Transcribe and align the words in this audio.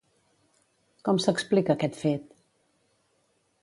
Com 1.09 1.21
s'explica 1.25 1.77
aquest 1.77 2.01
fet? 2.07 2.29